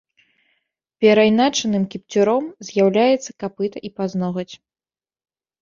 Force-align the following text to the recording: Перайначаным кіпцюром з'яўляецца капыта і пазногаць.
Перайначаным 1.03 1.83
кіпцюром 1.95 2.43
з'яўляецца 2.71 3.31
капыта 3.45 3.77
і 3.91 3.93
пазногаць. 3.99 4.51